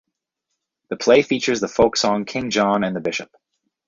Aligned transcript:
The 0.89 0.95
play 0.95 1.21
features 1.21 1.59
the 1.59 1.67
folk 1.67 1.95
song 1.95 2.25
King 2.25 2.49
John 2.49 2.83
and 2.83 2.95
the 2.95 3.01
Bishop. 3.01 3.29